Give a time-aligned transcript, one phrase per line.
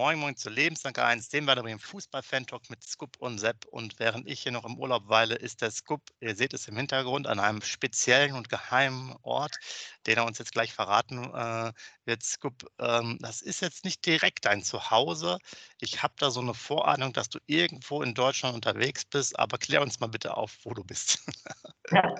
[0.00, 3.66] Moin Moin zu Lebensdanke 1, dem Werder Bremen Fußball-Fan-Talk mit Scoop und Sepp.
[3.66, 6.76] Und während ich hier noch im Urlaub weile, ist der Scoop, ihr seht es im
[6.78, 9.58] Hintergrund, an einem speziellen und geheimen Ort,
[10.06, 11.72] den er uns jetzt gleich verraten äh,
[12.04, 12.22] wird.
[12.22, 15.38] Scoop, ähm, das ist jetzt nicht direkt dein Zuhause.
[15.80, 19.82] Ich habe da so eine Vorahnung, dass du irgendwo in Deutschland unterwegs bist, aber klär
[19.82, 21.18] uns mal bitte auf, wo du bist.
[21.92, 22.14] Ja.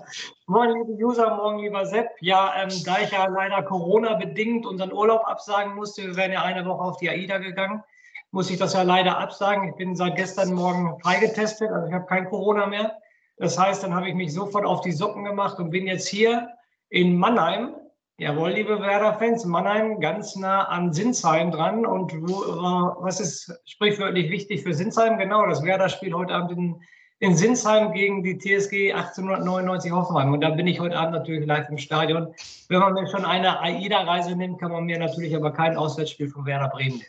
[0.46, 2.08] Moin, liebe User, morgen, lieber Sepp.
[2.20, 6.66] Ja, ähm, da ich ja leider Corona-bedingt unseren Urlaub absagen musste, wir wären ja eine
[6.66, 7.80] Woche auf die AIDA gegangen,
[8.32, 9.68] muss ich das ja leider absagen.
[9.68, 12.96] Ich bin seit gestern Morgen freigetestet, also ich habe kein Corona mehr.
[13.36, 16.48] Das heißt, dann habe ich mich sofort auf die Socken gemacht und bin jetzt hier
[16.90, 17.74] in Mannheim.
[18.18, 21.86] Jawohl, liebe Werder-Fans, Mannheim ganz nah an Sinsheim dran.
[21.86, 25.18] Und wo, äh, was ist sprichwörtlich wichtig für Sinsheim?
[25.18, 26.80] Genau, das Werder-Spiel heute Abend in
[27.20, 30.32] in Sinsheim gegen die TSG 1899 Hoffenheim.
[30.32, 32.34] Und da bin ich heute Abend natürlich live im Stadion.
[32.68, 36.46] Wenn man mir schon eine AIDA-Reise nimmt, kann man mir natürlich aber kein Auswärtsspiel von
[36.46, 37.02] Werder Bremen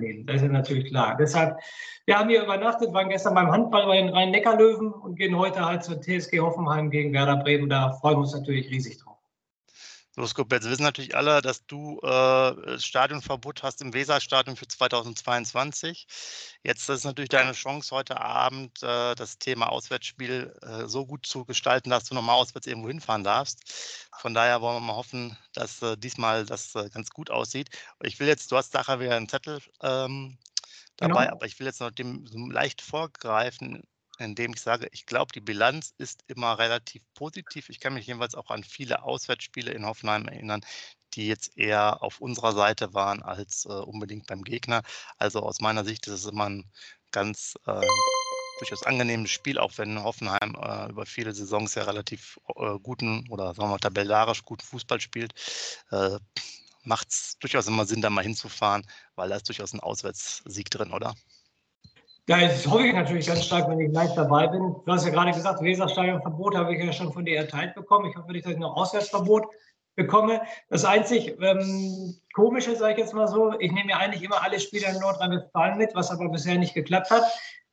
[0.00, 0.26] nehmen.
[0.26, 1.16] Das ist natürlich klar.
[1.20, 1.58] Deshalb,
[2.06, 5.84] wir haben hier übernachtet, waren gestern beim Handball bei den Rhein-Neckar-Löwen und gehen heute halt
[5.84, 7.68] zur TSG Hoffenheim gegen Werder Bremen.
[7.68, 9.07] Da freuen wir uns natürlich riesig drauf.
[10.18, 16.08] So, Skop, jetzt wissen natürlich alle, dass du äh, Stadionverbot hast im Weserstadion für 2022.
[16.64, 21.44] Jetzt ist natürlich deine Chance, heute Abend äh, das Thema Auswärtsspiel äh, so gut zu
[21.44, 24.08] gestalten, dass du nochmal auswärts irgendwo hinfahren darfst.
[24.18, 27.68] Von daher wollen wir mal hoffen, dass äh, diesmal das äh, ganz gut aussieht.
[28.02, 30.36] Ich will jetzt, du hast nachher wieder einen Zettel ähm,
[30.96, 31.36] dabei, genau.
[31.36, 33.84] aber ich will jetzt noch dem so leicht vorgreifen
[34.18, 37.68] indem ich sage, ich glaube, die Bilanz ist immer relativ positiv.
[37.68, 40.60] Ich kann mich jedenfalls auch an viele Auswärtsspiele in Hoffenheim erinnern,
[41.14, 44.82] die jetzt eher auf unserer Seite waren als äh, unbedingt beim Gegner.
[45.16, 46.70] Also aus meiner Sicht ist es immer ein
[47.12, 47.86] ganz äh,
[48.58, 53.54] durchaus angenehmes Spiel, auch wenn Hoffenheim äh, über viele Saisons ja relativ äh, guten oder
[53.54, 55.32] sagen wir mal tabellarisch guten Fußball spielt.
[55.90, 56.18] Äh,
[56.84, 60.92] Macht es durchaus immer Sinn, da mal hinzufahren, weil da ist durchaus ein Auswärtssieg drin,
[60.92, 61.14] oder?
[62.28, 64.76] Ja, das hoffe ich natürlich ganz stark, wenn ich gleich dabei bin.
[64.84, 68.10] Du hast ja gerade gesagt, Weserstadionverbot habe ich ja schon von dir erteilt bekommen.
[68.10, 69.46] Ich hoffe nicht, dass ich noch Auswärtsverbot
[69.96, 70.42] bekomme.
[70.68, 74.60] Das einzig ähm, Komische, sage ich jetzt mal so, ich nehme ja eigentlich immer alle
[74.60, 77.22] Spiele in Nordrhein-Westfalen mit, was aber bisher nicht geklappt hat.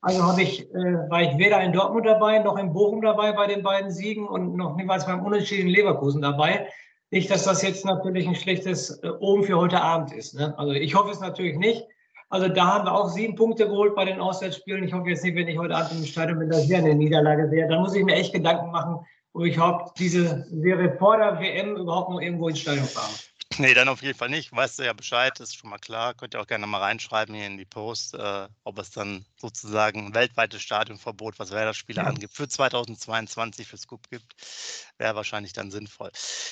[0.00, 3.48] Also habe ich, äh, war ich weder in Dortmund dabei, noch in Bochum dabei bei
[3.48, 6.66] den beiden Siegen und noch niemals beim Unentschieden Leverkusen dabei.
[7.10, 10.34] Nicht, dass das jetzt natürlich ein schlechtes äh, Oben für heute Abend ist.
[10.34, 10.54] Ne?
[10.56, 11.86] Also ich hoffe es natürlich nicht.
[12.28, 14.84] Also da haben wir auch sieben Punkte geholt bei den Auswärtsspielen.
[14.84, 17.48] Ich hoffe jetzt nicht, wenn ich heute Abend im Stadion bin, dass ich eine Niederlage
[17.48, 17.68] sehe.
[17.68, 18.98] Dann muss ich mir echt Gedanken machen,
[19.32, 23.12] ob ich überhaupt diese Serie vor der WM überhaupt noch irgendwo ins Stadion fahre.
[23.58, 24.52] Nee, dann auf jeden Fall nicht.
[24.52, 26.14] Weißt du ja Bescheid, ist schon mal klar.
[26.14, 30.06] Könnt ihr auch gerne mal reinschreiben hier in die Post, äh, ob es dann sozusagen
[30.06, 32.06] ein weltweites Stadionverbot, was Werder-Spiele ja.
[32.06, 34.34] angibt, für 2022 für Scoop gibt.
[34.98, 36.10] Wäre wahrscheinlich dann sinnvoll.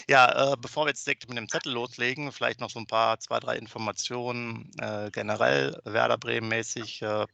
[0.09, 3.19] Ja, äh, bevor wir jetzt direkt mit dem Zettel loslegen, vielleicht noch so ein paar,
[3.21, 7.03] zwei, drei Informationen äh, generell Werder Bremen-mäßig.
[7.03, 7.27] Äh,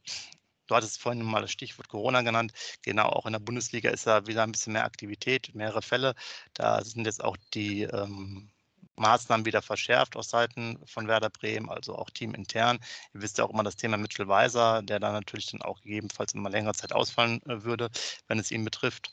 [0.66, 2.52] Du hattest vorhin mal das Stichwort Corona genannt.
[2.82, 6.14] Genau, auch in der Bundesliga ist da wieder ein bisschen mehr Aktivität, mehrere Fälle.
[6.54, 8.52] Da sind jetzt auch die ähm,
[9.00, 12.78] Maßnahmen wieder verschärft aus Seiten von Werder Bremen, also auch teamintern.
[13.14, 16.34] Ihr wisst ja auch immer das Thema Mitchell Weiser, der dann natürlich dann auch gegebenenfalls
[16.34, 17.90] immer längere Zeit ausfallen äh, würde,
[18.28, 19.12] wenn es ihn betrifft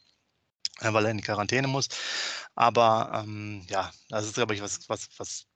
[0.82, 1.88] äh, weil er in die Quarantäne muss.
[2.56, 5.48] Aber ähm, ja, das ist, glaube ich, was, was, was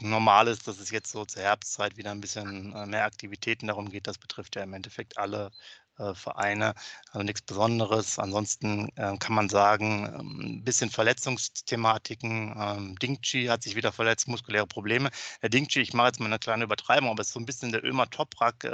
[0.00, 3.90] normal ist, dass es jetzt so zur Herbstzeit wieder ein bisschen äh, mehr Aktivitäten darum
[3.90, 4.06] geht.
[4.06, 5.50] Das betrifft ja im Endeffekt alle
[5.98, 6.74] äh, Vereine,
[7.10, 8.18] also nichts Besonderes.
[8.18, 12.54] Ansonsten äh, kann man sagen, ähm, ein bisschen Verletzungsthematiken.
[12.58, 15.10] Ähm, Dingchi hat sich wieder verletzt, muskuläre Probleme.
[15.42, 17.72] Der Dingchi, ich mache jetzt mal eine kleine Übertreibung, aber es ist so ein bisschen
[17.72, 18.70] der Ömer Toprak äh,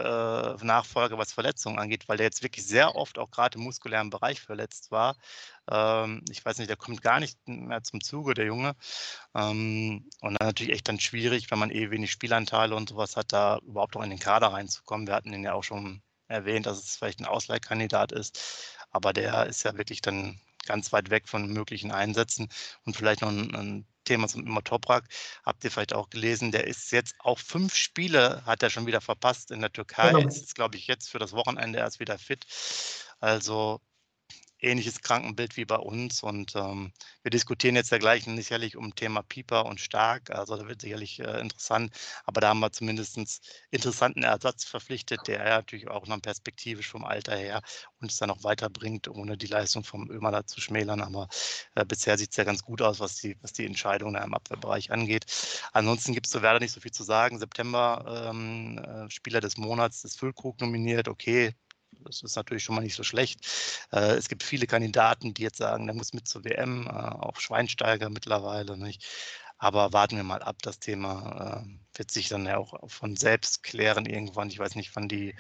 [1.19, 4.91] was Verletzungen angeht, weil der jetzt wirklich sehr oft auch gerade im muskulären Bereich verletzt
[4.91, 5.17] war.
[5.71, 8.75] Ähm, ich weiß nicht, der kommt gar nicht mehr zum Zuge, der Junge.
[9.34, 13.33] Ähm, und dann natürlich echt dann schwierig, wenn man eh wenig Spielanteile und sowas hat,
[13.33, 15.07] da überhaupt auch in den Kader reinzukommen.
[15.07, 19.47] Wir hatten ihn ja auch schon erwähnt, dass es vielleicht ein Ausleihkandidat ist, aber der
[19.47, 22.48] ist ja wirklich dann ganz weit weg von möglichen Einsätzen
[22.84, 25.04] und vielleicht noch ein, ein Thema zum Immer Toprak.
[25.45, 29.01] Habt ihr vielleicht auch gelesen, der ist jetzt auch fünf Spiele, hat er schon wieder
[29.01, 30.13] verpasst in der Türkei.
[30.13, 30.27] Genau.
[30.27, 32.47] Ist, glaube ich, jetzt für das Wochenende erst wieder fit.
[33.21, 33.80] Also
[34.60, 36.22] ähnliches Krankenbild wie bei uns.
[36.22, 40.31] Und ähm, wir diskutieren jetzt ja gleich sicherlich um Thema Pieper und Stark.
[40.31, 41.93] Also da wird sicherlich äh, interessant.
[42.25, 43.19] Aber da haben wir zumindest
[43.71, 47.63] interessanten Ersatz verpflichtet, der ja natürlich auch noch perspektivisch vom Alter her
[48.01, 51.01] uns dann noch weiterbringt, ohne die Leistung vom Ömer zu schmälern.
[51.01, 51.28] Aber
[51.75, 54.91] äh, bisher sieht es ja ganz gut aus, was die, was die Entscheidung im Abwehrbereich
[54.91, 55.27] angeht.
[55.72, 57.39] Ansonsten gibt es zu Werder nicht so viel zu sagen.
[57.39, 61.09] September ähm, äh, Spieler des Monats ist Füllkrug nominiert.
[61.09, 61.54] Okay,
[62.09, 63.47] das ist natürlich schon mal nicht so schlecht.
[63.93, 67.39] Äh, es gibt viele Kandidaten, die jetzt sagen, der muss mit zur WM, äh, auch
[67.41, 68.77] Schweinsteiger mittlerweile.
[68.77, 69.05] Nicht?
[69.59, 70.57] Aber warten wir mal ab.
[70.63, 74.51] Das Thema äh, wird sich dann ja auch von selbst klären irgendwann.
[74.51, 75.34] Ich weiß nicht, wann die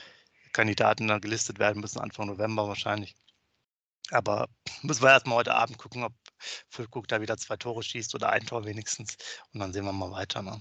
[0.52, 3.14] Kandidaten da gelistet werden müssen, Anfang November wahrscheinlich.
[4.10, 4.48] Aber
[4.82, 6.14] müssen wir erstmal heute Abend gucken, ob
[6.70, 9.16] Füllkrug da wieder zwei Tore schießt oder ein Tor wenigstens.
[9.52, 10.42] Und dann sehen wir mal weiter.
[10.42, 10.60] Ne?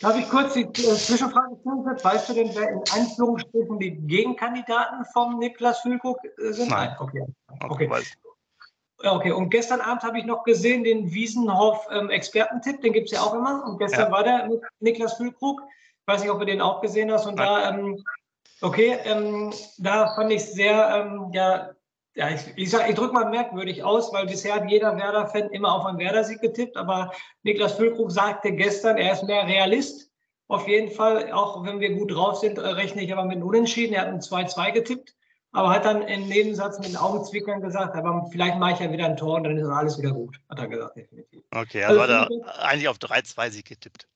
[0.00, 1.84] Darf ich kurz die äh, Zwischenfrage stellen?
[1.84, 6.70] Weißt du denn, wer in Einführungsstrichen die Gegenkandidaten vom Niklas Füllkrug äh, sind?
[6.70, 6.94] Nein.
[7.00, 7.26] Okay.
[7.68, 7.90] okay.
[9.02, 9.32] okay.
[9.32, 13.34] Und gestern Abend habe ich noch gesehen den Wiesenhoff-Expertentipp, ähm, den gibt es ja auch
[13.34, 13.64] immer.
[13.64, 14.12] Und gestern ja.
[14.12, 14.48] war der
[14.78, 15.62] Niklas Füllkrug.
[15.62, 17.26] Ich weiß nicht, ob du den auch gesehen hast.
[17.26, 17.46] Und Nein.
[17.46, 18.04] da, ähm,
[18.60, 21.70] okay, ähm, da fand ich sehr, ähm, ja,
[22.18, 25.86] ja, ich, ich, ich drücke mal merkwürdig aus, weil bisher hat jeder Werder-Fan immer auf
[25.86, 27.12] einen Werder-Sieg getippt, aber
[27.44, 30.10] Niklas Füllkrug sagte gestern, er ist mehr Realist.
[30.48, 33.46] Auf jeden Fall, auch wenn wir gut drauf sind, äh, rechne ich aber mit einem
[33.46, 33.94] Unentschieden.
[33.94, 35.14] Er hat ein 2-2 getippt,
[35.52, 39.04] aber hat dann im Nebensatz mit den Augenzwickern gesagt, aber vielleicht mache ich ja wieder
[39.06, 41.44] ein Tor und dann ist alles wieder gut, hat er gesagt, definitiv.
[41.52, 44.08] Okay, also, also hat er eigentlich auf 3-2 Sieg getippt.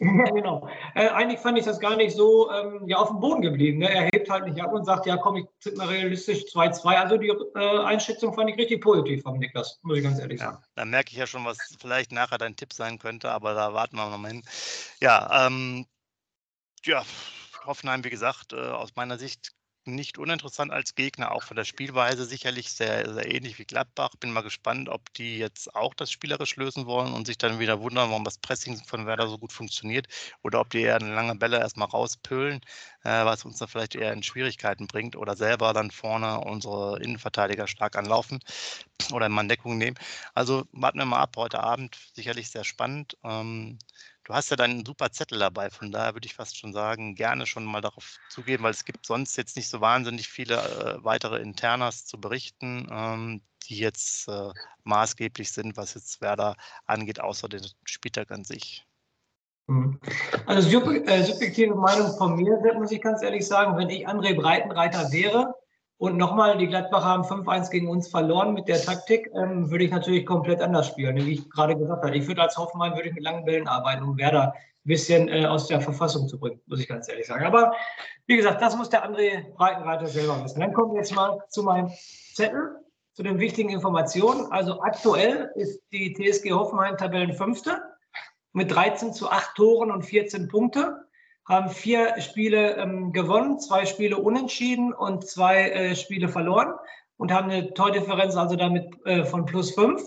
[0.00, 0.68] Ja, genau.
[0.94, 3.78] Äh, eigentlich fand ich das gar nicht so ähm, ja, auf dem Boden geblieben.
[3.78, 3.90] Ne?
[3.90, 6.86] Er hebt halt nicht ab und sagt, ja komm, ich tippe mal realistisch 2-2.
[6.94, 10.58] Also die äh, Einschätzung fand ich richtig positiv vom Niklas, muss ich ganz ehrlich sagen.
[10.60, 13.74] Ja, dann merke ich ja schon, was vielleicht nachher dein Tipp sein könnte, aber da
[13.74, 14.44] warten wir noch mal hin.
[15.00, 15.84] Ja, ähm,
[16.84, 17.04] ja,
[17.66, 19.52] Hoffenheim, wie gesagt, äh, aus meiner Sicht
[19.94, 24.10] nicht uninteressant als Gegner, auch von der Spielweise sicherlich sehr, sehr ähnlich wie Gladbach.
[24.20, 27.80] Bin mal gespannt, ob die jetzt auch das spielerisch lösen wollen und sich dann wieder
[27.80, 30.06] wundern, warum das Pressing von Werder so gut funktioniert
[30.42, 32.60] oder ob die eher eine lange Bälle erstmal rauspölen,
[33.04, 37.66] äh, was uns dann vielleicht eher in Schwierigkeiten bringt oder selber dann vorne unsere Innenverteidiger
[37.66, 38.40] stark anlaufen
[39.12, 39.96] oder in Manndeckung nehmen.
[40.34, 43.16] Also warten wir mal ab heute Abend, sicherlich sehr spannend.
[43.24, 43.78] Ähm,
[44.28, 47.46] Du hast ja deinen super Zettel dabei, von daher würde ich fast schon sagen, gerne
[47.46, 51.40] schon mal darauf zugehen, weil es gibt sonst jetzt nicht so wahnsinnig viele äh, weitere
[51.40, 54.50] Internas zu berichten, ähm, die jetzt äh,
[54.84, 58.86] maßgeblich sind, was jetzt Werder angeht, außer den Spieltag an sich.
[59.66, 59.98] Mhm.
[60.44, 65.10] Also äh, subjektive Meinung von mir, muss ich ganz ehrlich sagen, wenn ich André Breitenreiter
[65.10, 65.54] wäre,
[65.98, 69.30] und nochmal, die Gladbacher haben 5-1 gegen uns verloren mit der Taktik.
[69.34, 72.16] Ähm, würde ich natürlich komplett anders spielen, wie ich gerade gesagt habe.
[72.16, 75.44] Ich würde als Hoffmann würde ich mit langen Bällen arbeiten, um Werder ein bisschen äh,
[75.44, 77.44] aus der Verfassung zu bringen, muss ich ganz ehrlich sagen.
[77.44, 77.72] Aber
[78.26, 80.60] wie gesagt, das muss der André Breitenreiter selber wissen.
[80.60, 81.90] Dann kommen wir jetzt mal zu meinem
[82.32, 82.76] Zettel,
[83.12, 84.52] zu den wichtigen Informationen.
[84.52, 87.82] Also aktuell ist die TSG Hoffenheim Tabellenfünfte
[88.52, 91.07] mit 13 zu 8 Toren und 14 Punkte
[91.48, 96.74] haben vier Spiele ähm, gewonnen, zwei Spiele unentschieden und zwei äh, Spiele verloren
[97.16, 100.02] und haben eine Tordifferenz also damit äh, von plus fünf.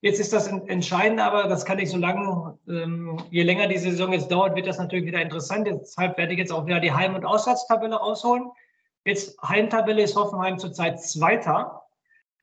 [0.00, 4.12] Jetzt ist das entscheidend, aber das kann nicht so lange, ähm, je länger die Saison
[4.12, 5.66] jetzt dauert, wird das natürlich wieder interessant.
[5.66, 8.48] Deshalb werde ich jetzt auch wieder die Heim- und Auswärtstabelle rausholen.
[9.04, 11.82] Jetzt Heimtabelle ist Hoffenheim zurzeit Zweiter,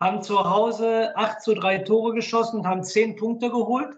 [0.01, 3.95] haben zu Hause 8 zu 3 Tore geschossen und haben 10 Punkte geholt.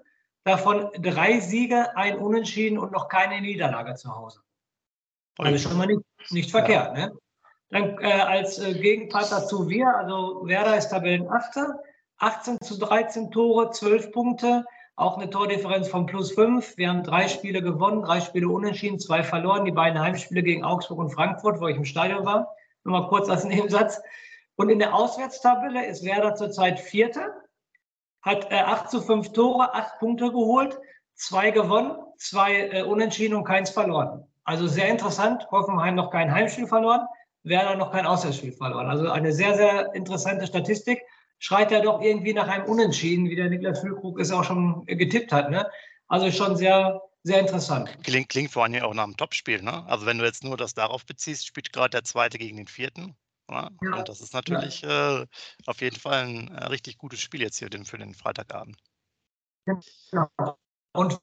[0.47, 4.39] Davon drei Siege, ein Unentschieden und noch keine Niederlage zu Hause.
[5.37, 6.93] Also schon mal nicht, nicht verkehrt.
[6.95, 7.11] Ne?
[7.69, 11.83] Dann äh, als äh, Gegenpart dazu wir, also Werder ist Tabellenachter,
[12.19, 14.63] 18 zu 13 Tore, 12 Punkte,
[14.95, 16.77] auch eine Tordifferenz von plus 5.
[16.77, 20.99] Wir haben drei Spiele gewonnen, drei Spiele unentschieden, zwei verloren, die beiden Heimspiele gegen Augsburg
[20.99, 22.55] und Frankfurt, wo ich im Stadion war.
[22.85, 23.99] Nur mal kurz als Nebensatz.
[24.55, 27.33] Und in der Auswärtstabelle ist Werder zurzeit Vierte
[28.27, 30.77] hat äh, 8 zu 5 Tore, 8 Punkte geholt,
[31.15, 34.27] zwei gewonnen, zwei äh, unentschieden und keins verloren.
[34.43, 35.47] Also sehr interessant.
[35.49, 37.07] Hoffenheim noch kein Heimspiel verloren,
[37.43, 38.87] Werder noch kein Auswärtsspiel verloren.
[38.87, 41.01] Also eine sehr, sehr interessante Statistik.
[41.39, 45.31] Schreit ja doch irgendwie nach einem Unentschieden, wie der Niklas Füllkrug es auch schon getippt
[45.31, 45.49] hat.
[45.49, 45.65] Ne?
[46.07, 47.89] Also schon sehr, sehr interessant.
[48.03, 49.61] Klingt, klingt vor allem auch nach einem Topspiel.
[49.61, 49.85] Ne?
[49.87, 53.15] Also wenn du jetzt nur das darauf beziehst, spielt gerade der Zweite gegen den Vierten.
[53.49, 55.25] Ja, und das ist natürlich äh,
[55.65, 58.77] auf jeden Fall ein äh, richtig gutes Spiel jetzt hier für den Freitagabend.
[59.65, 60.57] Genau.
[60.93, 61.19] Und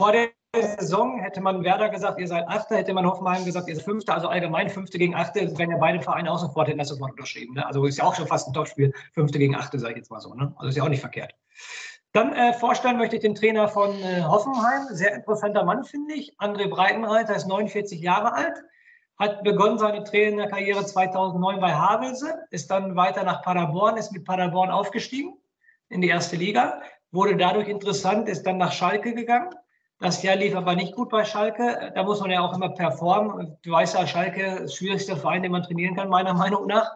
[0.00, 3.76] vor der Saison hätte man Werder gesagt, ihr seid Achter, hätte man Hoffenheim gesagt, ihr
[3.76, 6.88] seid Fünfter, also allgemein Fünfte gegen Achte, wenn ja beide Vereine auch sofort hätten das
[6.88, 7.54] sofort unterschrieben.
[7.54, 7.66] Ne?
[7.66, 10.20] Also ist ja auch schon fast ein Topspiel, Fünfte gegen Achte, sage ich jetzt mal
[10.20, 10.34] so.
[10.34, 10.54] Ne?
[10.56, 11.34] Also ist ja auch nicht verkehrt.
[12.12, 16.34] Dann äh, vorstellen möchte ich den Trainer von äh, Hoffenheim, sehr interessanter Mann, finde ich.
[16.38, 18.62] André Breitenreiter ist 49 Jahre alt,
[19.18, 24.70] hat begonnen seine Trainerkarriere 2009 bei Havelse, ist dann weiter nach Paderborn, ist mit Paderborn
[24.70, 25.38] aufgestiegen
[25.88, 26.80] in die erste Liga,
[27.12, 29.50] wurde dadurch interessant, ist dann nach Schalke gegangen.
[29.98, 31.92] Das Jahr lief aber nicht gut bei Schalke.
[31.94, 33.56] Da muss man ja auch immer performen.
[33.62, 36.90] Du weißt ja, Schalke ist der schwierigste Verein, den man trainieren kann, meiner Meinung nach.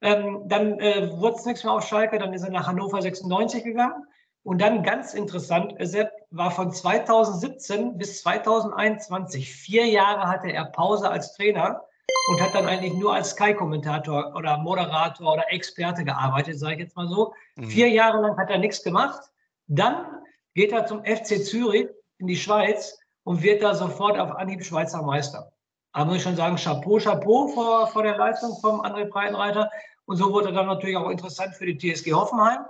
[0.00, 3.62] Ähm, dann äh, wurde es nichts mehr auf Schalke, dann ist er nach Hannover 96
[3.62, 4.04] gegangen
[4.42, 11.10] und dann ganz interessant, Sepp war von 2017 bis 2021, vier Jahre hatte er Pause
[11.10, 11.82] als Trainer
[12.30, 16.96] und hat dann eigentlich nur als Sky-Kommentator oder Moderator oder Experte gearbeitet, sage ich jetzt
[16.96, 17.34] mal so.
[17.56, 17.64] Mhm.
[17.64, 19.20] Vier Jahre lang hat er nichts gemacht.
[19.66, 20.06] Dann
[20.54, 25.02] geht er zum FC Zürich in die Schweiz und wird da sofort auf Anhieb Schweizer
[25.02, 25.52] Meister.
[25.92, 29.70] Da muss ich schon sagen, Chapeau, Chapeau vor, vor der Leistung vom André Breitenreiter.
[30.06, 32.60] Und so wurde er dann natürlich auch interessant für die TSG Hoffenheim.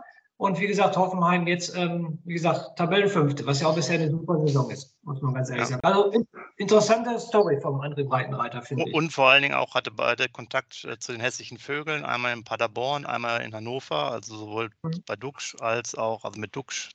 [0.41, 4.41] Und wie gesagt, Hoffenheim jetzt, ähm, wie gesagt, Tabellenfünfte, was ja auch bisher eine super
[4.41, 5.79] Saison ist, muss man ganz ehrlich ja.
[5.79, 5.81] sagen.
[5.83, 6.25] Also
[6.57, 8.95] interessante Story vom André Breitenreiter, finde ich.
[8.95, 12.43] Und vor allen Dingen auch hatte beide Kontakt äh, zu den hessischen Vögeln, einmal in
[12.43, 15.03] Paderborn, einmal in Hannover, also sowohl mhm.
[15.05, 16.89] bei Duxch als auch, also mit Duxch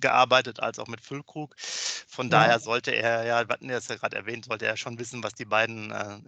[0.00, 1.54] gearbeitet als auch mit Füllkrug.
[1.58, 2.30] Von ja.
[2.30, 5.34] daher sollte er ja, wir hatten das ja gerade erwähnt, sollte er schon wissen, was
[5.34, 6.18] die beiden äh,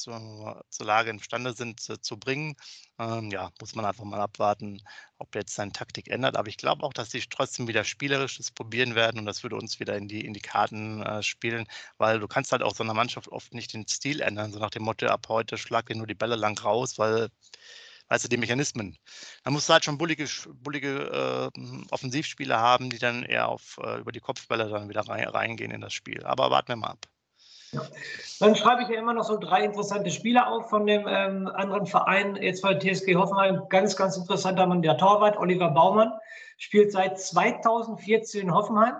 [0.00, 2.56] zur, zur, Lage imstande sind zu, zu bringen.
[2.98, 4.82] Ähm, ja, muss man einfach mal abwarten,
[5.18, 6.36] ob jetzt seine Taktik ändert.
[6.36, 9.80] Aber ich glaube auch, dass sie trotzdem wieder spielerisches probieren werden und das würde uns
[9.80, 11.66] wieder in die, in die Karten äh, spielen,
[11.98, 14.70] weil du kannst halt auch so einer Mannschaft oft nicht den Stil ändern, so nach
[14.70, 17.30] dem Motto, ab heute schlag dir nur die Bälle lang raus, weil
[18.10, 18.98] weißt du, die Mechanismen.
[19.44, 24.00] Da musst du halt schon bullige, bullige äh, Offensivspieler haben, die dann eher auf, äh,
[24.00, 26.24] über die Kopfbälle dann wieder rein, reingehen in das Spiel.
[26.24, 27.09] Aber warten wir mal ab.
[28.40, 31.86] Dann schreibe ich ja immer noch so drei interessante Spieler auf von dem ähm, anderen
[31.86, 33.62] Verein, jetzt bei TSG Hoffenheim.
[33.68, 36.12] Ganz, ganz interessanter Mann, der Torwart, Oliver Baumann,
[36.58, 38.94] spielt seit 2014 in Hoffenheim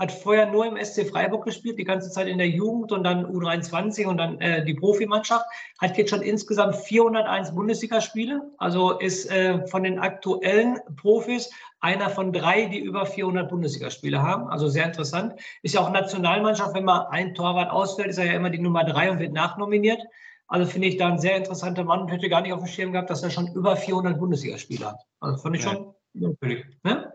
[0.00, 3.26] hat vorher nur im SC Freiburg gespielt, die ganze Zeit in der Jugend und dann
[3.26, 5.44] U23 und dann äh, die Profimannschaft.
[5.78, 12.32] Hat jetzt schon insgesamt 401 Bundesligaspiele, also ist äh, von den aktuellen Profis einer von
[12.32, 14.48] drei, die über 400 Bundesligaspiele haben.
[14.48, 15.34] Also sehr interessant.
[15.62, 18.84] Ist ja auch Nationalmannschaft, wenn mal ein Torwart ausfällt, ist er ja immer die Nummer
[18.84, 20.02] drei und wird nachnominiert.
[20.46, 22.92] Also finde ich da ein sehr interessanter Mann und hätte gar nicht auf dem Schirm
[22.92, 25.00] gehabt, dass er schon über 400 Bundesligaspiele hat.
[25.20, 25.70] Also fand ich ja.
[25.70, 26.64] schon Natürlich.
[26.82, 27.12] Ne?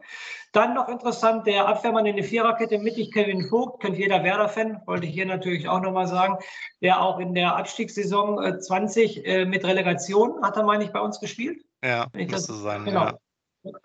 [0.53, 5.05] Dann noch interessant, der Abwehrmann in der Viererkette mittig, Kevin Vogt, kennt jeder Werder-Fan, wollte
[5.05, 6.37] ich hier natürlich auch nochmal sagen,
[6.81, 11.01] der auch in der Abstiegssaison 20 äh, äh, mit Relegation hat er, meine ich, bei
[11.01, 11.61] uns gespielt.
[11.83, 13.05] Ja, müsste sein, genau.
[13.05, 13.17] ja.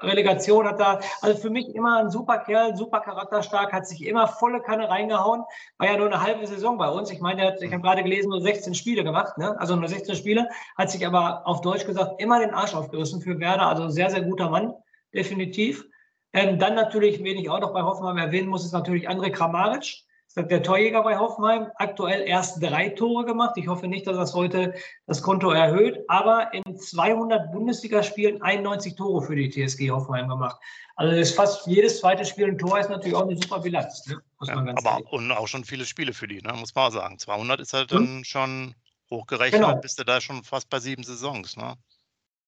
[0.01, 4.29] Relegation hat da, also für mich immer ein super Kerl, super charakterstark, hat sich immer
[4.29, 5.43] volle Kanne reingehauen.
[5.79, 7.11] War ja nur eine halbe Saison bei uns.
[7.11, 9.59] Ich meine, ich habe gerade gelesen, nur 16 Spiele gemacht, ne?
[9.59, 13.39] also nur 16 Spiele, hat sich aber auf Deutsch gesagt immer den Arsch aufgerissen für
[13.39, 13.67] Werder.
[13.67, 14.75] Also sehr, sehr guter Mann
[15.15, 15.85] definitiv.
[16.33, 20.05] Ähm, dann natürlich, wen ich auch noch bei Hoffenheim erwähnen muss, ist natürlich André Kramaric.
[20.37, 21.71] Der Torjäger bei Hoffenheim.
[21.75, 23.57] Aktuell erst drei Tore gemacht.
[23.57, 24.75] Ich hoffe nicht, dass das heute
[25.07, 26.05] das Konto erhöht.
[26.09, 30.61] Aber in 200 Bundesligaspielen 91 Tore für die TSG Hoffenheim gemacht.
[30.95, 34.07] Also ist fast jedes zweite Spiel ein Tor ist natürlich auch eine super Bilanz.
[34.07, 34.21] Ne?
[34.47, 36.53] Ja, aber und auch schon viele Spiele für die, ne?
[36.53, 37.19] muss man auch sagen.
[37.19, 37.99] 200 ist halt hm?
[37.99, 38.75] dann schon
[39.11, 39.77] hochgerechnet, genau.
[39.77, 41.57] bist du da schon fast bei sieben Saisons.
[41.57, 41.75] Ne?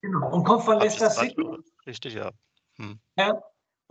[0.02, 0.30] Genau.
[0.30, 1.34] Und kommt von Leicester City.
[1.86, 2.30] Richtig, ja.
[2.76, 3.00] Hm.
[3.16, 3.40] Ja,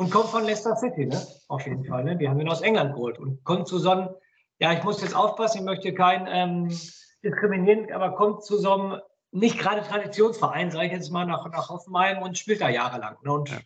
[0.01, 1.27] und kommt von Leicester City, ne?
[1.47, 2.03] Auf jeden Fall.
[2.03, 2.17] Ne?
[2.17, 4.09] Wir haben ihn aus England geholt und kommt zu so einem,
[4.57, 6.75] ja, ich muss jetzt aufpassen, ich möchte keinen ähm,
[7.23, 11.69] diskriminieren, aber kommt zu so einem nicht gerade Traditionsverein, sage ich jetzt mal, nach, nach
[11.69, 13.15] Hoffenheim und spielt da jahrelang.
[13.23, 13.31] Ne?
[13.31, 13.59] Und ja.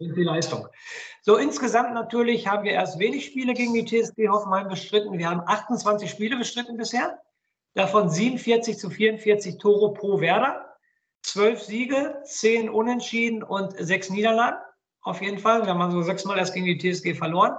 [0.00, 0.66] die Leistung.
[1.22, 5.16] So, insgesamt natürlich haben wir erst wenig Spiele gegen die TSG Hoffenheim bestritten.
[5.18, 7.16] Wir haben 28 Spiele bestritten bisher,
[7.74, 10.66] davon 47 zu 44 Tore pro Werder
[11.22, 14.58] zwölf Siege, zehn Unentschieden und sechs Niederlagen.
[15.06, 15.62] Auf jeden Fall.
[15.62, 17.52] Wir haben also sechsmal erst gegen die TSG verloren.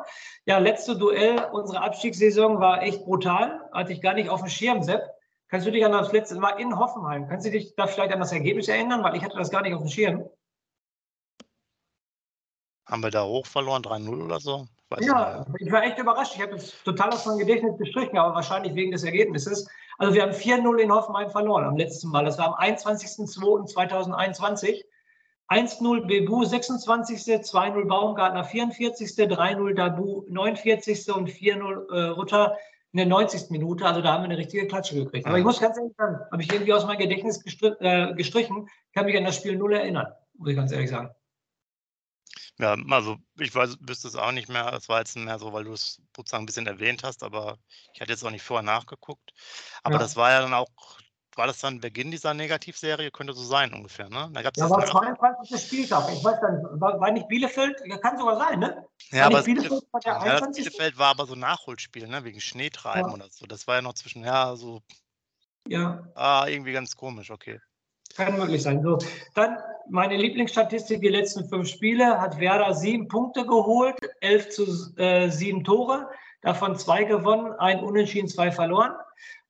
[0.45, 3.61] Ja, letzte Duell unserer Abstiegssaison war echt brutal.
[3.71, 5.01] Hatte ich gar nicht auf dem Schirm, Sepp.
[5.47, 8.19] Kannst du dich an das letzte Mal in Hoffenheim, kannst du dich da vielleicht an
[8.19, 9.01] das Ergebnis erinnern?
[9.01, 10.29] Weil ich hatte das gar nicht auf dem Schirm.
[12.85, 14.67] Haben wir da hoch verloren, 3-0 oder so?
[14.99, 16.33] Ich ja, ich war echt überrascht.
[16.35, 19.69] Ich habe es total aus meinem Gedächtnis gestrichen, aber wahrscheinlich wegen des Ergebnisses.
[19.97, 22.25] Also wir haben 4-0 in Hoffenheim verloren am letzten Mal.
[22.25, 24.83] Das war am 21.02.2021.
[25.49, 31.09] 1-0 Bebu 26., 2-0 Baumgartner 44., 3-0 Dabu 49.
[31.13, 32.57] und 4-0 äh, Rutter
[32.91, 33.49] in der 90.
[33.49, 33.85] Minute.
[33.85, 35.25] Also da haben wir eine richtige Klatsche gekriegt.
[35.25, 38.69] Aber ich muss ganz ehrlich sagen, habe ich irgendwie aus meinem Gedächtnis gestrich, äh, gestrichen,
[38.93, 41.11] kann mich an das Spiel null erinnern, muss ich ganz ehrlich sagen.
[42.59, 44.73] Ja, also ich weiß, wüsste es auch nicht mehr.
[44.73, 47.59] Es war jetzt mehr so, weil du es sozusagen ein bisschen erwähnt hast, aber
[47.93, 49.31] ich hatte jetzt auch nicht vorher nachgeguckt.
[49.83, 49.99] Aber ja.
[49.99, 50.67] das war ja dann auch,
[51.37, 53.11] war das dann Beginn dieser Negativserie?
[53.11, 54.29] Könnte so sein ungefähr, ne?
[54.33, 55.61] Da gab's ja, war 22.
[55.61, 56.09] Spieltag.
[56.11, 57.79] Ich weiß gar nicht, war, war nicht Bielefeld?
[57.85, 58.85] Ja, kann sogar sein, ne?
[59.11, 62.23] Ja, aber Bielefeld, war, ja, Bielefeld war aber so Nachholspiel, ne?
[62.23, 63.13] Wegen Schneetreiben ja.
[63.13, 63.45] oder so.
[63.45, 64.81] Das war ja noch zwischen, ja, so.
[65.67, 66.07] Ja.
[66.15, 67.59] Ah, irgendwie ganz komisch, okay.
[68.15, 68.81] Kann möglich sein.
[68.81, 68.97] So,
[69.35, 69.57] dann
[69.89, 74.65] meine Lieblingsstatistik, die letzten fünf Spiele hat Werder sieben Punkte geholt, elf zu
[74.97, 76.09] äh, sieben Tore,
[76.41, 78.93] davon zwei gewonnen, ein Unentschieden, zwei verloren.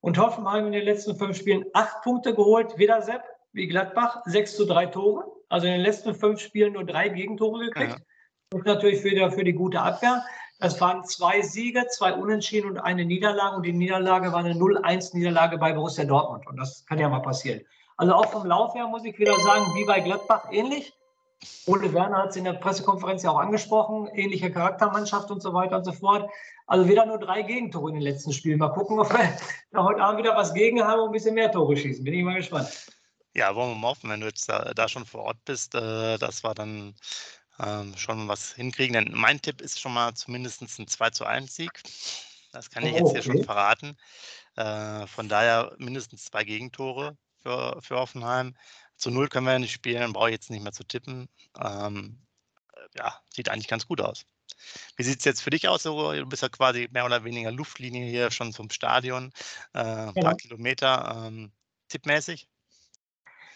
[0.08, 4.56] Und Hoffenheim in den letzten fünf Spielen acht Punkte geholt, wieder Sepp, wie Gladbach, sechs
[4.56, 5.26] zu drei Tore.
[5.50, 8.00] Also in den letzten fünf Spielen nur drei Gegentore gekriegt.
[8.00, 8.06] Ja.
[8.54, 10.24] Und natürlich für die, für die gute Abwehr.
[10.62, 13.58] Das waren zwei Siege, zwei Unentschieden und eine Niederlage.
[13.58, 16.48] Und die Niederlage war eine 0-1-Niederlage bei Borussia Dortmund.
[16.48, 17.60] Und das kann ja mal passieren.
[17.98, 20.97] Also auch vom Lauf her muss ich wieder sagen, wie bei Gladbach ähnlich.
[21.66, 25.78] Ole Werner hat es in der Pressekonferenz ja auch angesprochen, ähnliche Charaktermannschaft und so weiter
[25.78, 26.30] und so fort.
[26.66, 28.60] Also wieder nur drei Gegentore in den letzten Spielen.
[28.60, 29.38] Mal gucken, ob wir
[29.84, 32.04] heute Abend wieder was gegen haben und ein bisschen mehr Tore schießen.
[32.04, 32.70] Bin ich mal gespannt.
[33.34, 36.18] Ja, wollen wir mal hoffen, wenn du jetzt da, da schon vor Ort bist, äh,
[36.18, 36.96] dass wir dann
[37.60, 38.94] ähm, schon was hinkriegen.
[38.94, 41.72] Denn mein Tipp ist schon mal zumindest ein 2 zu 1 Sieg.
[42.52, 43.96] Das kann ich jetzt hier schon verraten.
[44.56, 48.56] Äh, von daher mindestens zwei Gegentore für, für Hoffenheim.
[48.98, 51.30] Zu null können wir ja nicht spielen, brauche ich jetzt nicht mehr zu tippen.
[51.60, 52.20] Ähm,
[52.96, 54.26] ja, sieht eigentlich ganz gut aus.
[54.96, 55.84] Wie sieht es jetzt für dich aus?
[55.84, 59.32] Du bist ja quasi mehr oder weniger Luftlinie hier schon zum Stadion,
[59.74, 61.26] äh, ein paar Kilometer.
[61.28, 61.52] Ähm,
[61.90, 62.48] tippmäßig?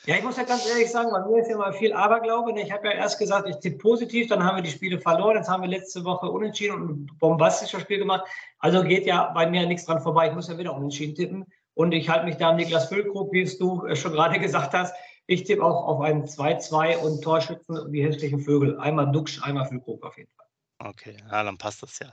[0.05, 2.59] Ja, ich muss ja ganz ehrlich sagen, bei mir ist ja mal viel Aberglaube.
[2.59, 5.37] Ich habe ja erst gesagt, ich tippe positiv, dann haben wir die Spiele verloren.
[5.37, 8.23] Jetzt haben wir letzte Woche unentschieden und ein bombastisches Spiel gemacht.
[8.57, 10.29] Also geht ja bei mir nichts dran vorbei.
[10.29, 11.45] Ich muss ja wieder unentschieden tippen.
[11.75, 14.73] Und ich halte mich da am Niklas Füllkrug, wie es du äh, schon gerade gesagt
[14.73, 14.95] hast.
[15.27, 18.79] Ich tippe auch auf ein 2-2 und Torschützen wie hässlichen Vögel.
[18.79, 20.45] Einmal Duxch, einmal Füllkrug auf jeden Fall.
[20.79, 22.07] Okay, ja, dann passt das ja.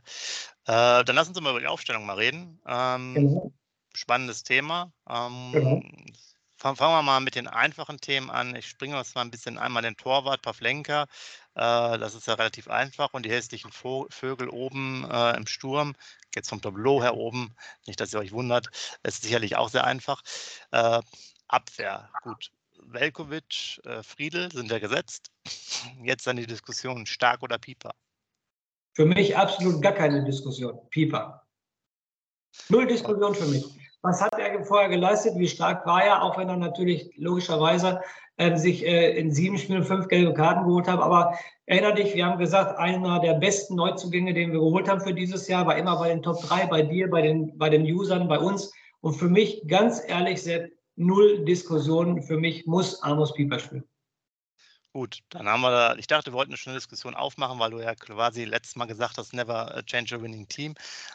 [0.66, 2.60] Äh, dann lassen Sie mal über die Aufstellung mal reden.
[2.66, 3.52] Ähm, genau.
[3.94, 4.92] Spannendes Thema.
[5.08, 5.82] Ähm, genau.
[6.58, 8.56] Fangen wir mal mit den einfachen Themen an.
[8.56, 11.04] Ich springe uns mal ein bisschen einmal den Torwart, Pavlenka.
[11.54, 13.14] Äh, das ist ja relativ einfach.
[13.14, 15.94] Und die hässlichen Vögel oben äh, im Sturm,
[16.34, 17.54] jetzt vom Tableau her oben,
[17.86, 18.68] nicht, dass ihr euch wundert,
[19.04, 20.22] ist sicherlich auch sehr einfach.
[20.72, 21.00] Äh,
[21.46, 22.50] Abwehr, gut.
[22.92, 25.30] Velkovic, äh, Friedel sind ja gesetzt.
[26.02, 27.92] Jetzt dann die Diskussion, Stark oder Pieper?
[28.95, 30.78] Für mich absolut gar keine Diskussion.
[30.90, 31.42] Pieper.
[32.68, 33.64] Null Diskussion für mich.
[34.02, 35.35] Was hat er vorher geleistet?
[35.37, 36.23] Wie stark war er?
[36.23, 38.00] Auch wenn er natürlich logischerweise
[38.37, 41.00] äh, sich äh, in sieben Spielen fünf gelbe Karten geholt hat.
[41.00, 45.14] Aber erinnere dich, wir haben gesagt, einer der besten Neuzugänge, den wir geholt haben für
[45.14, 48.28] dieses Jahr, war immer bei den Top 3, bei dir, bei den, bei den Usern,
[48.28, 48.73] bei uns.
[49.00, 52.22] Und für mich, ganz ehrlich, sehr null Diskussion.
[52.22, 53.84] Für mich muss Amos Pieper spielen.
[54.94, 57.78] Gut, dann haben wir da, ich dachte, wir wollten eine schöne Diskussion aufmachen, weil du
[57.78, 60.74] ja quasi letztes Mal gesagt hast, never change a winning team.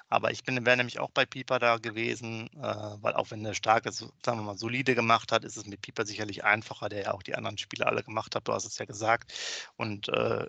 [0.09, 2.61] Aber ich bin, wäre nämlich auch bei Pieper da gewesen, äh,
[3.01, 6.05] weil auch wenn er starke, sagen wir mal, solide gemacht hat, ist es mit Pieper
[6.05, 8.47] sicherlich einfacher, der ja auch die anderen Spiele alle gemacht hat.
[8.47, 9.33] Du hast es ja gesagt.
[9.75, 10.47] Und äh,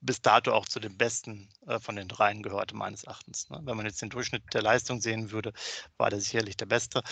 [0.00, 3.48] bis dato auch zu den besten äh, von den dreien gehörte, meines Erachtens.
[3.50, 3.60] Ne?
[3.64, 5.52] Wenn man jetzt den Durchschnitt der Leistung sehen würde,
[5.96, 7.02] war der sicherlich der beste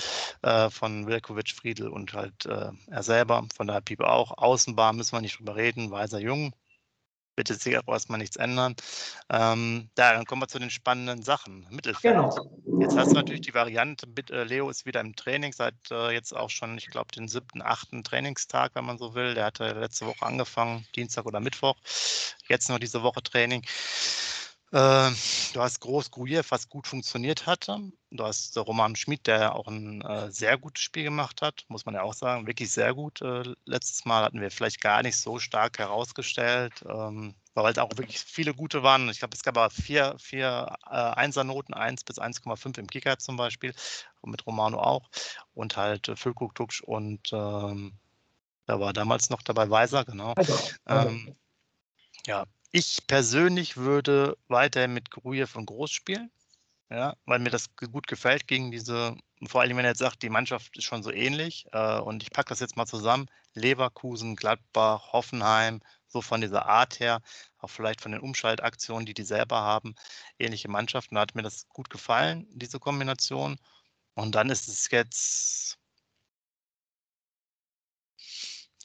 [0.42, 3.46] äh, von Wilkovic, Friedel und halt äh, er selber.
[3.54, 4.36] Von daher Pieper auch.
[4.38, 6.54] Außenbahn müssen wir nicht drüber reden, weiser Jung,
[7.34, 8.74] bitte sich auch erstmal nichts ändern.
[9.30, 11.66] Ähm, ja, dann kommen wir zu den spannenden Sachen.
[11.70, 12.14] Mittelfeld.
[12.14, 12.34] Genau.
[12.80, 16.34] Jetzt hast du natürlich die Variante, äh, Leo ist wieder im Training, seit äh, jetzt
[16.34, 19.34] auch schon, ich glaube, den siebten, achten Trainingstag, wenn man so will.
[19.34, 21.76] Der hatte letzte Woche angefangen, Dienstag oder Mittwoch.
[22.48, 23.62] Jetzt noch diese Woche Training.
[24.72, 25.10] Äh,
[25.52, 27.92] du hast Groß Grujew, was gut funktioniert hatte.
[28.10, 31.94] Du hast Roman Schmid, der auch ein äh, sehr gutes Spiel gemacht hat, muss man
[31.94, 32.46] ja auch sagen.
[32.46, 33.22] Wirklich sehr gut.
[33.22, 37.90] Äh, letztes Mal hatten wir vielleicht gar nicht so stark herausgestellt, ähm, weil halt auch
[37.96, 39.08] wirklich viele gute waren.
[39.10, 43.36] Ich glaube, es gab aber vier, vier äh, Einsernoten, 1 bis 1,5 im Kicker zum
[43.36, 43.74] Beispiel,
[44.22, 45.08] mit Romano auch.
[45.54, 47.92] Und halt äh, Füllkrug, und ähm,
[48.66, 50.32] da war damals noch dabei Weiser, genau.
[50.32, 51.08] Also, also.
[51.08, 51.36] Ähm,
[52.26, 52.44] ja,
[52.74, 56.32] ich persönlich würde weiter mit Grujew und Groß spielen,
[56.90, 60.28] ja, weil mir das gut gefällt gegen diese, vor allem wenn er jetzt sagt, die
[60.28, 65.12] Mannschaft ist schon so ähnlich äh, und ich packe das jetzt mal zusammen, Leverkusen, Gladbach,
[65.12, 67.20] Hoffenheim, so von dieser Art her,
[67.58, 69.94] auch vielleicht von den Umschaltaktionen, die die selber haben,
[70.40, 73.56] ähnliche Mannschaften, da hat mir das gut gefallen, diese Kombination.
[74.14, 75.78] Und dann ist es jetzt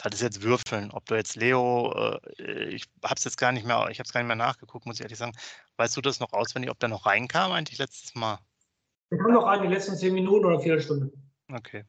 [0.07, 0.91] das ist jetzt Würfeln.
[0.91, 1.91] Ob du jetzt Leo,
[2.38, 4.85] äh, ich habe es jetzt gar nicht mehr, ich habe es gar nicht mehr nachgeguckt,
[4.85, 5.33] muss ich ehrlich sagen.
[5.77, 8.39] Weißt du das noch auswendig, ob der noch reinkam eigentlich letztes Mal?
[9.09, 11.12] Wir haben noch rein, die letzten zehn Minuten oder vier Stunden.
[11.51, 11.83] Okay.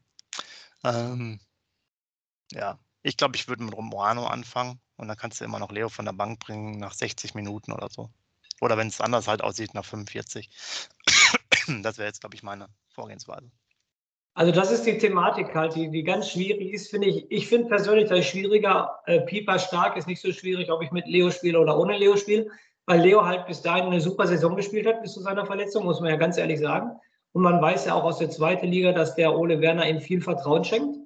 [0.83, 1.38] Ähm,
[2.53, 5.88] ja, ich glaube, ich würde mit Romano anfangen und dann kannst du immer noch Leo
[5.88, 8.11] von der Bank bringen nach 60 Minuten oder so.
[8.61, 10.51] Oder wenn es anders halt aussieht, nach 45.
[11.83, 13.51] das wäre jetzt, glaube ich, meine Vorgehensweise.
[14.35, 17.31] Also das ist die Thematik halt, die, die ganz schwierig ist, finde ich.
[17.31, 19.01] Ich finde persönlich, das ist schwieriger.
[19.07, 22.16] Äh, Pieper stark ist nicht so schwierig, ob ich mit Leo spiele oder ohne Leo
[22.16, 22.47] spiele,
[22.87, 26.01] weil Leo halt bis dahin eine super Saison gespielt hat, bis zu seiner Verletzung, muss
[26.01, 26.90] man ja ganz ehrlich sagen.
[27.33, 30.21] Und man weiß ja auch aus der zweiten Liga, dass der Ole Werner ihm viel
[30.21, 30.97] Vertrauen schenkt.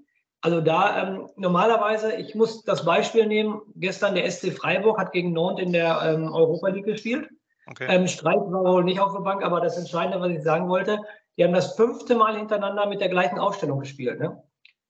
[0.40, 5.32] Also da ähm, normalerweise, ich muss das Beispiel nehmen, gestern der SC Freiburg hat gegen
[5.32, 7.30] Nantes in der ähm, Europa League gespielt.
[7.66, 7.86] Okay.
[7.88, 10.98] Ähm, Streich war wohl nicht auf der Bank, aber das Entscheidende, was ich sagen wollte,
[11.36, 14.20] die haben das fünfte Mal hintereinander mit der gleichen Aufstellung gespielt.
[14.20, 14.42] Ne?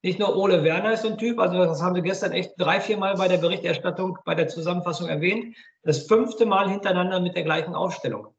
[0.02, 2.80] Nicht nur Ole Werner ist so ein Typ, also das haben sie gestern echt drei,
[2.80, 5.56] vier Mal bei der Berichterstattung, bei der Zusammenfassung erwähnt.
[5.82, 8.34] Das fünfte Mal hintereinander mit der gleichen Aufstellung.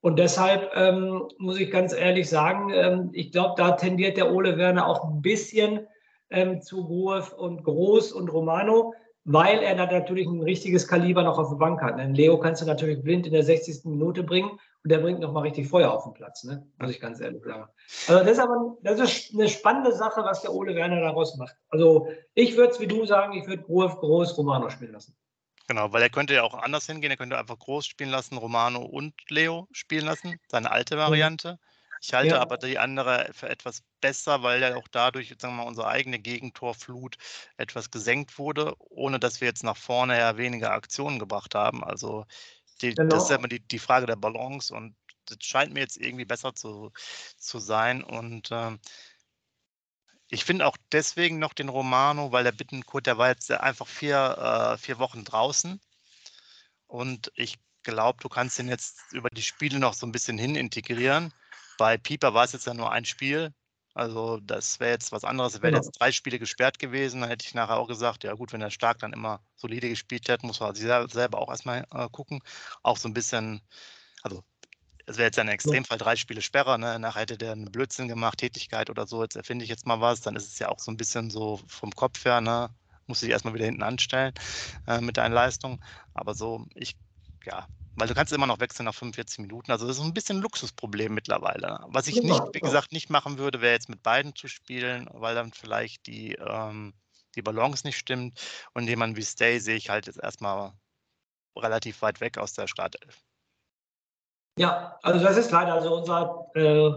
[0.00, 4.56] Und deshalb ähm, muss ich ganz ehrlich sagen, ähm, ich glaube, da tendiert der Ole
[4.56, 5.86] Werner auch ein bisschen
[6.30, 8.92] ähm, zu Ruhe und Groß und Romano.
[9.26, 11.94] Weil er dann natürlich ein richtiges Kaliber noch auf der Bank hat.
[11.94, 13.84] Einen Leo kannst du natürlich blind in der 60.
[13.84, 16.64] Minute bringen und der bringt nochmal richtig Feuer auf den Platz, ne?
[16.78, 17.68] muss ich ganz ehrlich sagen.
[18.06, 21.56] Also das ist aber das ist eine spannende Sache, was der Ole Werner daraus macht.
[21.70, 25.16] Also ich würde es wie du sagen, ich würde Groß, Groß Romano spielen lassen.
[25.66, 27.10] Genau, weil er könnte ja auch anders hingehen.
[27.10, 31.00] Er könnte einfach Groß spielen lassen, Romano und Leo spielen lassen, seine alte mhm.
[31.00, 31.58] Variante.
[32.00, 32.40] Ich halte ja.
[32.40, 36.18] aber die andere für etwas besser, weil ja auch dadurch, sagen wir mal, unsere eigene
[36.18, 37.16] Gegentorflut
[37.56, 41.82] etwas gesenkt wurde, ohne dass wir jetzt nach vorne ja weniger Aktionen gebracht haben.
[41.82, 42.26] Also
[42.82, 43.08] die, genau.
[43.08, 44.94] das ist ja immer die, die Frage der Balance und
[45.26, 46.92] das scheint mir jetzt irgendwie besser zu,
[47.36, 48.02] zu sein.
[48.02, 48.78] Und ähm,
[50.28, 54.74] ich finde auch deswegen noch den Romano, weil der Bittenkurt, der war jetzt einfach vier,
[54.74, 55.80] äh, vier Wochen draußen.
[56.86, 60.56] Und ich glaube, du kannst ihn jetzt über die Spiele noch so ein bisschen hin
[60.56, 61.32] integrieren.
[61.78, 63.52] Bei Pieper war es jetzt ja nur ein Spiel.
[63.94, 65.54] Also das wäre jetzt was anderes.
[65.54, 65.84] Es wären genau.
[65.84, 67.22] jetzt drei Spiele gesperrt gewesen.
[67.22, 70.28] Dann hätte ich nachher auch gesagt, ja gut, wenn er stark dann immer solide gespielt
[70.28, 72.40] hat, muss man sich selber auch erstmal äh, gucken.
[72.82, 73.62] Auch so ein bisschen,
[74.22, 74.42] also
[75.06, 76.98] es wäre jetzt ein Extremfall, drei Spiele Sperrer, ne?
[76.98, 80.20] nachher hätte der einen Blödsinn gemacht, Tätigkeit oder so, jetzt erfinde ich jetzt mal was,
[80.20, 82.70] dann ist es ja auch so ein bisschen so vom Kopf her, ne?
[83.06, 84.34] muss ich erstmal wieder hinten anstellen
[84.86, 85.82] äh, mit deinen Leistungen.
[86.12, 86.96] Aber so, ich,
[87.46, 89.72] ja, weil du kannst immer noch wechseln nach 45 Minuten.
[89.72, 91.80] Also das ist ein bisschen ein Luxusproblem mittlerweile.
[91.88, 95.34] Was ich nicht, wie gesagt, nicht machen würde, wäre jetzt mit beiden zu spielen, weil
[95.34, 96.92] dann vielleicht die, ähm,
[97.34, 98.38] die Balance nicht stimmt.
[98.74, 100.72] Und jemanden wie Stay sehe ich halt jetzt erstmal
[101.56, 103.22] relativ weit weg aus der Startelf.
[104.58, 105.96] Ja, also das ist leider so.
[105.96, 106.90] Unser äh,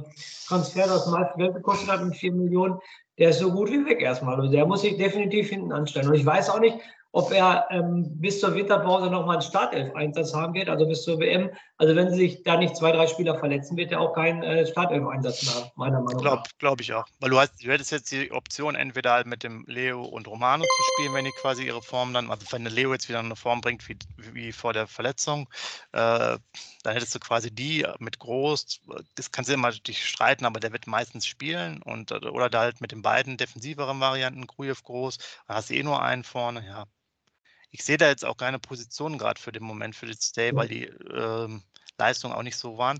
[0.47, 2.79] Transfer, das meiste Geld gekostet hat mit 4 Millionen,
[3.17, 4.35] der ist so gut wie weg erstmal.
[4.35, 6.07] Also der muss sich definitiv hinten anstellen.
[6.07, 6.77] Und ich weiß auch nicht,
[7.11, 11.49] ob er ähm, bis zur Winterpause nochmal einen Startelf-Einsatz haben wird, also bis zur WM.
[11.77, 15.45] Also wenn sich da nicht zwei, drei Spieler verletzen, wird er auch keinen äh, Startelf-Einsatz
[15.45, 16.43] mehr haben, meiner Meinung nach.
[16.59, 17.05] Glaube ich auch.
[17.19, 20.63] Weil du hast, du hättest jetzt die Option, entweder halt mit dem Leo und Romano
[20.63, 23.35] zu spielen, wenn die quasi ihre Form dann, also wenn der Leo jetzt wieder eine
[23.35, 23.97] Form bringt wie,
[24.33, 25.49] wie vor der Verletzung,
[25.93, 26.37] äh,
[26.83, 28.81] dann hättest du quasi die mit Groß,
[29.15, 32.81] das kannst du immer dich streiten, aber der wird meistens spielen und oder da halt
[32.81, 35.17] mit den beiden defensiveren Varianten, Grujew Groß,
[35.47, 36.85] dann hast du eh nur einen vorne, ja,
[37.71, 40.67] ich sehe da jetzt auch keine Position gerade für den Moment für das Stay, weil
[40.67, 41.63] die ähm,
[41.97, 42.99] Leistungen auch nicht so waren.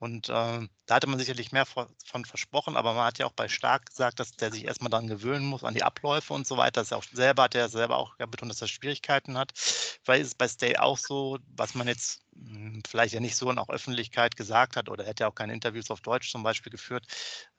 [0.00, 1.88] Und ähm, da hatte man sicherlich mehr von
[2.24, 5.44] versprochen, aber man hat ja auch bei Stark gesagt, dass der sich erstmal daran gewöhnen
[5.44, 6.80] muss, an die Abläufe und so weiter.
[6.80, 9.52] Das auch selber hat er selber auch betont, dass er Schwierigkeiten hat.
[9.56, 13.34] Vielleicht ist es bei Stay auch so, was man jetzt mh, hm, vielleicht ja nicht
[13.34, 16.44] so in auch Öffentlichkeit gesagt hat oder hätte ja auch keine Interviews auf Deutsch zum
[16.44, 17.04] Beispiel geführt,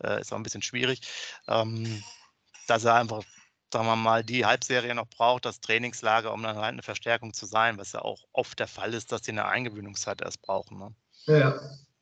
[0.02, 1.02] äh, ist auch ein bisschen schwierig,
[1.50, 2.02] ähm,
[2.68, 3.24] dass er einfach
[3.72, 7.46] sagen wir mal, die Halbserie noch braucht, das Trainingslager, um dann halt eine Verstärkung zu
[7.46, 10.80] sein, was ja auch oft der Fall ist, dass die eine Eingewöhnungszeit erst brauchen.
[10.80, 10.96] Ne?
[11.26, 11.60] Ja,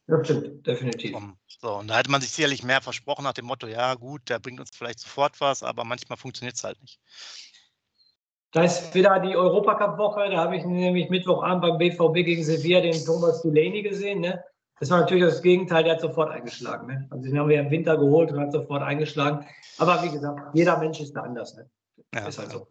[0.08, 1.16] ja, stimmt, definitiv.
[1.60, 4.40] So, und da hätte man sich sicherlich mehr versprochen nach dem Motto, ja gut, der
[4.40, 7.00] bringt uns vielleicht sofort was, aber manchmal funktioniert es halt nicht.
[8.52, 13.04] Da ist wieder die Europacup-Woche, da habe ich nämlich Mittwochabend beim BVB gegen Sevilla den
[13.04, 14.22] Thomas Delaney gesehen.
[14.22, 14.42] Ne?
[14.80, 16.88] Das war natürlich das Gegenteil, der hat sofort eingeschlagen.
[16.88, 17.08] Ne?
[17.10, 19.46] Also den haben wir im Winter geholt und hat sofort eingeschlagen.
[19.80, 21.56] Aber wie gesagt, jeder Mensch ist da anders.
[21.56, 21.68] Ne?
[22.14, 22.68] Ja, ist halt so.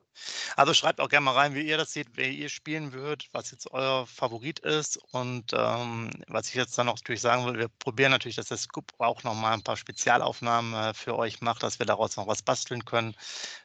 [0.56, 3.50] Also schreibt auch gerne mal rein, wie ihr das seht, wer ihr spielen würdet, was
[3.50, 4.96] jetzt euer Favorit ist.
[5.12, 8.56] Und ähm, was ich jetzt dann noch natürlich sagen will, wir probieren natürlich, dass der
[8.56, 12.42] Scoop auch nochmal ein paar Spezialaufnahmen äh, für euch macht, dass wir daraus noch was
[12.42, 13.14] basteln können.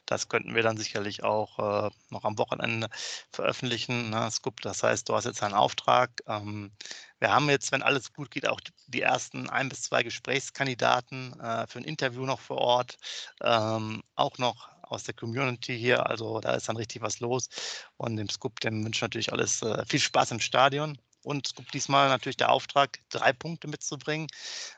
[0.04, 2.88] Das könnten wir dann sicherlich auch äh, noch am Wochenende
[3.30, 4.10] veröffentlichen.
[4.10, 6.10] Ne, Scoop, das heißt, du hast jetzt einen Auftrag.
[6.26, 6.72] Ähm,
[7.18, 11.66] wir haben jetzt, wenn alles gut geht, auch die ersten ein bis zwei Gesprächskandidaten äh,
[11.66, 12.96] für ein Interview noch vor Ort.
[13.42, 16.06] Ähm, auch noch aus der Community hier.
[16.06, 17.48] Also da ist dann richtig was los.
[17.96, 20.98] Und dem Scoop, dem wünsche ich natürlich alles äh, viel Spaß im Stadion.
[21.24, 24.26] Und Scoop diesmal natürlich der Auftrag, drei Punkte mitzubringen.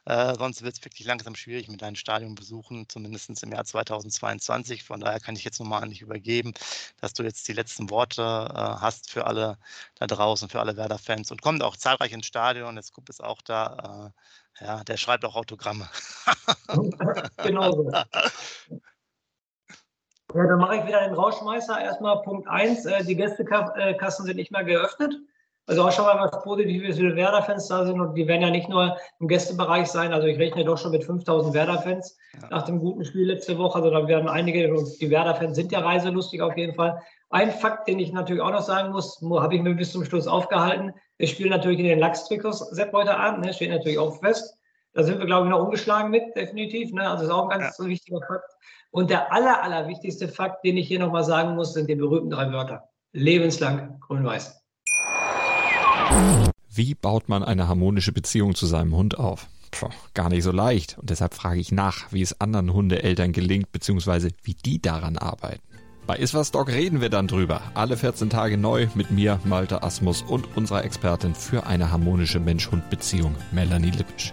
[0.05, 4.85] Äh, sonst wird es wirklich langsam schwierig mit deinem Stadion besuchen, zumindest im Jahr 2022.
[4.85, 6.53] Von daher kann ich jetzt nochmal an dich übergeben,
[7.01, 9.59] dass du jetzt die letzten Worte äh, hast für alle
[9.95, 11.31] da draußen, für alle Werder-Fans.
[11.31, 12.75] Und kommt auch zahlreich ins Stadion.
[12.75, 14.13] Der Scoop ist auch da.
[14.61, 15.89] Äh, ja, der schreibt auch Autogramme.
[17.39, 17.93] genau so.
[20.35, 21.81] Ja, dann mache ich wieder den Rauschmeißer.
[21.81, 25.15] Erstmal Punkt 1, äh, die Gästekassen sind nicht mehr geöffnet.
[25.67, 28.69] Also auch schon mal was Positives, wie Werder-Fans da sind und die werden ja nicht
[28.69, 30.13] nur im Gästebereich sein.
[30.13, 32.49] Also ich rechne doch schon mit 5000 Werder-Fans ja.
[32.51, 33.77] nach dem guten Spiel letzte Woche.
[33.77, 34.69] Also da werden einige,
[35.01, 37.01] die Werder-Fans sind ja reiselustig auf jeden Fall.
[37.31, 40.27] Ein Fakt, den ich natürlich auch noch sagen muss, habe ich mir bis zum Schluss
[40.27, 40.93] aufgehalten.
[41.17, 43.55] Wir spielen natürlich in den Lachs-Trikots Sepp heute Abend, ne?
[43.55, 44.59] steht natürlich auch fest.
[44.95, 46.93] Da sind wir, glaube ich, noch ungeschlagen mit, definitiv.
[46.93, 47.03] Ne?
[47.03, 47.85] Also das ist auch ein ganz ja.
[47.87, 48.51] wichtiger Fakt.
[48.93, 52.31] Und der aller, aller wichtigste Fakt, den ich hier nochmal sagen muss, sind die berühmten
[52.31, 52.89] drei Wörter.
[53.13, 54.63] Lebenslang grün-weiß.
[56.71, 59.49] Wie baut man eine harmonische Beziehung zu seinem Hund auf?
[59.73, 60.97] Puh, gar nicht so leicht.
[60.99, 65.63] Und deshalb frage ich nach, wie es anderen Hundeeltern gelingt, beziehungsweise wie die daran arbeiten.
[66.07, 67.63] Bei Iswas Dog reden wir dann drüber.
[67.75, 73.35] Alle 14 Tage neu mit mir, Malte Asmus und unserer Expertin für eine harmonische Mensch-Hund-Beziehung,
[73.51, 74.33] Melanie Lippisch.